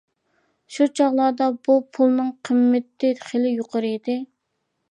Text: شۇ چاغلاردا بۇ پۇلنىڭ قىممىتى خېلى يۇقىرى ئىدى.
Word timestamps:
شۇ 0.77 0.85
چاغلاردا 0.99 1.49
بۇ 1.67 1.75
پۇلنىڭ 1.97 2.31
قىممىتى 2.49 3.13
خېلى 3.27 3.53
يۇقىرى 3.61 3.93
ئىدى. 3.99 4.17